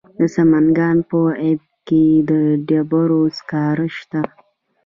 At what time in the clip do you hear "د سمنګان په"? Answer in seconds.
0.17-1.19